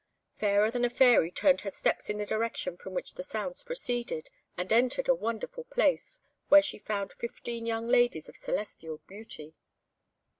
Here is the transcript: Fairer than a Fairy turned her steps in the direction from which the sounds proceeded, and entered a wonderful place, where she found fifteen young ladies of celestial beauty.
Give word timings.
Fairer 0.33 0.71
than 0.71 0.83
a 0.83 0.89
Fairy 0.89 1.29
turned 1.29 1.61
her 1.61 1.69
steps 1.69 2.09
in 2.09 2.17
the 2.17 2.25
direction 2.25 2.75
from 2.75 2.95
which 2.95 3.13
the 3.13 3.21
sounds 3.23 3.61
proceeded, 3.61 4.31
and 4.57 4.73
entered 4.73 5.07
a 5.07 5.13
wonderful 5.13 5.65
place, 5.65 6.21
where 6.49 6.63
she 6.63 6.79
found 6.79 7.13
fifteen 7.13 7.67
young 7.67 7.87
ladies 7.87 8.27
of 8.27 8.35
celestial 8.35 8.97
beauty. 9.07 9.53